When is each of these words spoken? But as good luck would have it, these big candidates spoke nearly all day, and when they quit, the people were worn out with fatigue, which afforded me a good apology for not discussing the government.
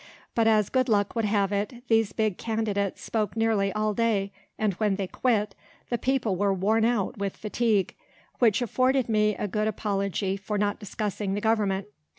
But 0.33 0.47
as 0.47 0.69
good 0.71 0.89
luck 0.89 1.15
would 1.15 1.25
have 1.25 1.51
it, 1.51 1.87
these 1.87 2.11
big 2.11 2.39
candidates 2.39 3.03
spoke 3.03 3.37
nearly 3.37 3.71
all 3.73 3.93
day, 3.93 4.31
and 4.57 4.73
when 4.73 4.95
they 4.95 5.05
quit, 5.05 5.53
the 5.91 5.99
people 5.99 6.35
were 6.35 6.51
worn 6.55 6.85
out 6.85 7.19
with 7.19 7.37
fatigue, 7.37 7.93
which 8.39 8.63
afforded 8.63 9.07
me 9.07 9.35
a 9.35 9.47
good 9.47 9.67
apology 9.67 10.37
for 10.37 10.57
not 10.57 10.79
discussing 10.79 11.35
the 11.35 11.39
government. 11.39 11.85